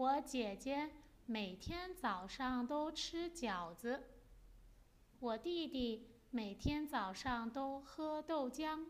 [0.00, 0.88] 我姐姐
[1.26, 4.02] 每天早上都吃饺子。
[5.18, 8.86] 我弟弟每天早上都喝豆浆。